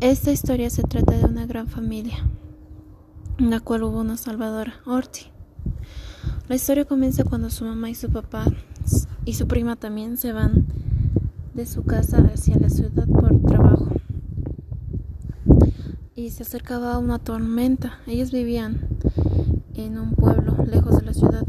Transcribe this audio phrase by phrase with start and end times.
[0.00, 2.18] Esta historia se trata de una gran familia,
[3.38, 5.26] en la cual hubo una salvadora, Orti.
[6.48, 8.44] La historia comienza cuando su mamá y su papá
[9.24, 10.66] y su prima también se van
[11.54, 13.88] de su casa hacia la ciudad por trabajo.
[16.16, 18.00] Y se acercaba una tormenta.
[18.06, 18.88] Ellos vivían
[19.74, 21.46] en un pueblo lejos de la ciudad.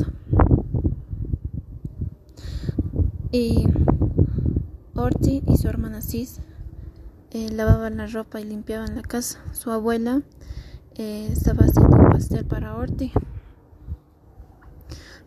[3.32, 3.66] Y
[4.94, 6.40] Orti y su hermana Cis
[7.36, 9.40] eh, lavaban la ropa y limpiaban la casa.
[9.52, 10.22] Su abuela
[10.96, 13.12] eh, estaba haciendo un pastel para Orti.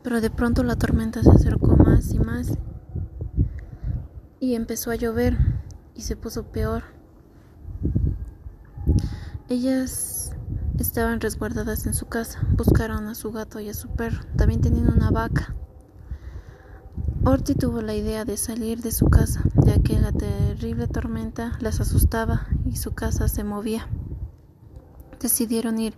[0.03, 2.57] Pero de pronto la tormenta se acercó más y más
[4.41, 5.37] y empezó a llover
[5.95, 6.85] y se puso peor.
[9.51, 10.33] Ellas
[10.79, 14.89] estaban resguardadas en su casa, buscaron a su gato y a su perro, también tenían
[14.89, 15.55] una vaca.
[17.31, 21.79] Orti tuvo la idea de salir de su casa, ya que la terrible tormenta las
[21.79, 23.87] asustaba y su casa se movía.
[25.21, 25.93] Decidieron ir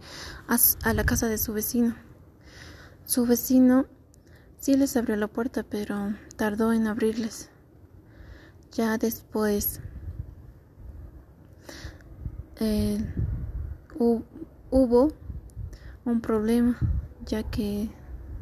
[0.48, 1.94] a, la casa de su vecino.
[3.04, 3.86] Su vecino
[4.58, 7.48] sí les abrió la puerta, pero tardó en abrirles.
[8.72, 9.80] Ya después
[12.58, 12.98] eh,
[14.00, 15.12] hubo
[16.04, 16.76] un problema,
[17.24, 17.88] ya que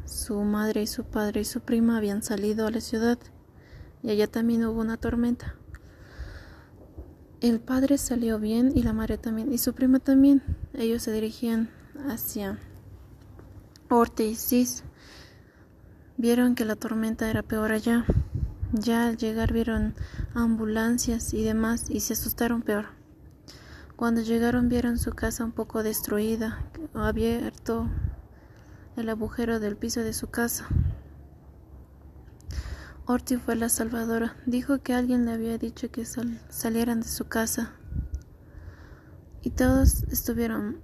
[0.09, 3.19] su madre y su padre y su prima habían salido a la ciudad
[4.01, 5.55] y allá también hubo una tormenta.
[7.41, 10.43] El padre salió bien y la madre también y su prima también.
[10.73, 11.69] Ellos se dirigían
[12.07, 12.59] hacia
[13.89, 14.83] Ortiz.
[16.17, 18.05] Vieron que la tormenta era peor allá.
[18.73, 19.95] Ya al llegar vieron
[20.33, 22.87] ambulancias y demás y se asustaron peor.
[23.95, 27.89] Cuando llegaron vieron su casa un poco destruida, abierto
[28.99, 30.67] el agujero del piso de su casa.
[33.05, 34.35] Orti fue la salvadora.
[34.45, 37.73] Dijo que alguien le había dicho que salieran de su casa.
[39.41, 40.81] Y todos estuvieron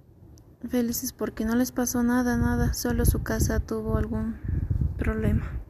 [0.68, 2.74] felices porque no les pasó nada, nada.
[2.74, 4.38] Solo su casa tuvo algún
[4.98, 5.65] problema.